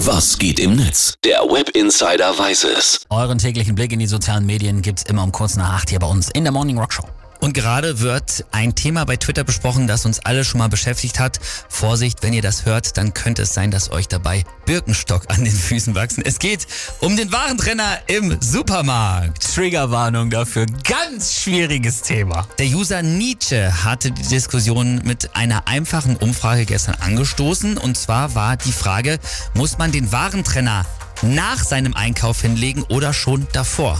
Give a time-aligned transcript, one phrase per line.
[0.00, 1.14] Was geht im Netz?
[1.24, 3.00] Der Web Insider weiß es.
[3.08, 6.06] Euren täglichen Blick in die sozialen Medien gibt's immer um kurz nach acht hier bei
[6.06, 7.08] uns in der Morning Rock Show.
[7.40, 11.38] Und gerade wird ein Thema bei Twitter besprochen, das uns alle schon mal beschäftigt hat.
[11.68, 15.52] Vorsicht, wenn ihr das hört, dann könnte es sein, dass euch dabei Birkenstock an den
[15.52, 16.22] Füßen wachsen.
[16.24, 16.66] Es geht
[17.00, 19.54] um den Warentrenner im Supermarkt.
[19.54, 20.66] Triggerwarnung dafür.
[20.84, 22.46] Ganz schwieriges Thema.
[22.58, 27.78] Der User Nietzsche hatte die Diskussion mit einer einfachen Umfrage gestern angestoßen.
[27.78, 29.18] Und zwar war die Frage,
[29.54, 30.84] muss man den Warentrenner
[31.22, 33.98] nach seinem Einkauf hinlegen oder schon davor?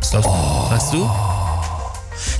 [0.00, 0.70] Was glaubst, oh.
[0.70, 1.10] weißt du?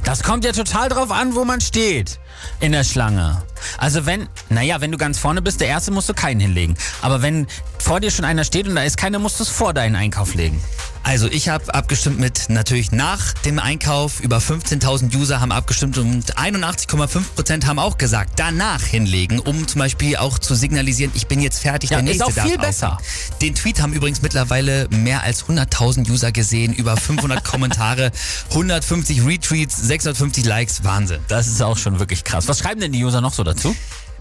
[0.05, 2.19] Das kommt ja total drauf an, wo man steht
[2.61, 3.43] in der Schlange.
[3.77, 6.77] Also wenn, naja, wenn du ganz vorne bist, der erste musst du keinen hinlegen.
[7.03, 7.47] Aber wenn
[7.79, 10.35] vor dir schon einer steht und da ist keiner, musst du es vor deinen Einkauf
[10.35, 10.61] legen.
[11.05, 14.21] Also ich habe abgestimmt mit natürlich nach dem Einkauf.
[14.21, 20.17] Über 15.000 User haben abgestimmt und 81,5% haben auch gesagt, danach hinlegen, um zum Beispiel
[20.17, 22.99] auch zu signalisieren, ich bin jetzt fertig, ja, der nächste ist auch viel besser.
[23.41, 28.13] Den Tweet haben übrigens mittlerweile mehr als 100.000 User gesehen, über 500 Kommentare,
[28.51, 31.21] 150 Retweets, 650 Likes, Wahnsinn.
[31.29, 32.47] Das ist auch schon wirklich krass.
[32.47, 33.75] Was schreiben denn die User noch so dazu?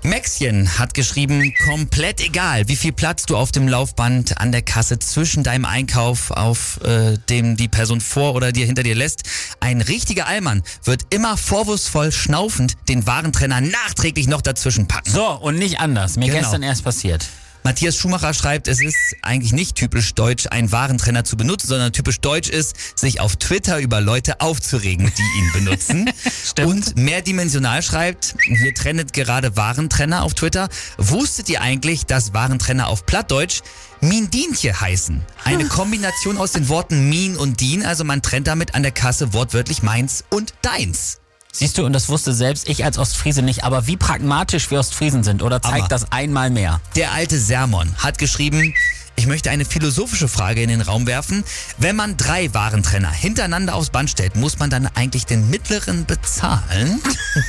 [0.03, 4.99] Maxchen hat geschrieben, komplett egal, wie viel Platz du auf dem Laufband an der Kasse
[4.99, 9.23] zwischen deinem Einkauf, auf äh, dem die Person vor oder dir hinter dir lässt.
[9.59, 15.11] Ein richtiger Allmann wird immer vorwurfsvoll schnaufend den Warentrenner nachträglich noch dazwischen packen.
[15.11, 16.15] So, und nicht anders.
[16.15, 16.39] Mir genau.
[16.39, 17.27] gestern erst passiert.
[17.63, 22.19] Matthias Schumacher schreibt, es ist eigentlich nicht typisch deutsch, einen Warentrenner zu benutzen, sondern typisch
[22.19, 26.09] deutsch ist, sich auf Twitter über Leute aufzuregen, die ihn benutzen.
[26.65, 30.69] Und mehrdimensional schreibt, hier trennet gerade Warentrenner auf Twitter.
[30.97, 33.61] Wusstet ihr eigentlich, dass Warentrenner auf Plattdeutsch
[34.01, 35.21] Mindienche heißen?
[35.43, 39.33] Eine Kombination aus den Worten Min und Dien, also man trennt damit an der Kasse
[39.33, 41.19] wortwörtlich meins und deins.
[41.51, 45.23] Siehst du, und das wusste selbst ich als Ostfriese nicht, aber wie pragmatisch wir Ostfriesen
[45.23, 46.81] sind, oder zeigt aber das einmal mehr?
[46.95, 48.73] Der alte Sermon hat geschrieben,
[49.15, 51.43] ich möchte eine philosophische Frage in den Raum werfen.
[51.79, 57.01] Wenn man drei Warentrenner hintereinander aufs Band stellt, muss man dann eigentlich den mittleren bezahlen?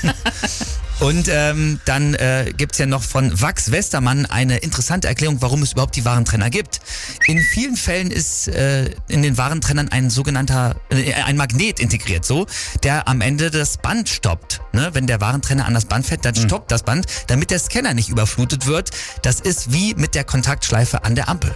[1.00, 5.72] Und ähm, dann äh, gibt ja noch von Wax Westermann eine interessante Erklärung, warum es
[5.72, 6.80] überhaupt die Warentrenner gibt.
[7.26, 12.46] In vielen Fällen ist äh, in den Warentrennern ein sogenannter, äh, ein Magnet integriert, so,
[12.82, 14.60] der am Ende das Band stoppt.
[14.72, 14.90] Ne?
[14.92, 16.46] Wenn der Warentrenner an das Band fährt, dann mhm.
[16.46, 18.90] stoppt das Band, damit der Scanner nicht überflutet wird.
[19.22, 21.54] Das ist wie mit der Kontaktschleife an der Ampel.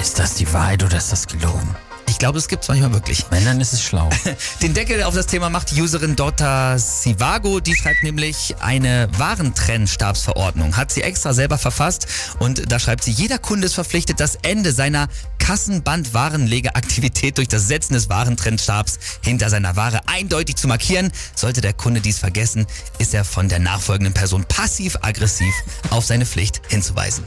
[0.00, 1.76] Ist das die Wahrheit oder ist das gelogen?
[2.16, 3.26] Ich glaube, es gibt es manchmal wirklich.
[3.28, 4.08] Wenn, dann ist es schlau.
[4.62, 7.60] Den Deckel auf das Thema macht die Userin Dota Sivago.
[7.60, 10.78] Die schreibt nämlich eine Warentrennstabsverordnung.
[10.78, 12.06] Hat sie extra selber verfasst.
[12.38, 15.08] Und da schreibt sie, jeder Kunde ist verpflichtet, das Ende seiner
[15.40, 21.12] Kassenband-Warenlegeaktivität durch das Setzen des Warentrennstabs hinter seiner Ware eindeutig zu markieren.
[21.34, 22.66] Sollte der Kunde dies vergessen,
[22.96, 25.52] ist er von der nachfolgenden Person passiv-aggressiv
[25.90, 27.26] auf seine Pflicht hinzuweisen.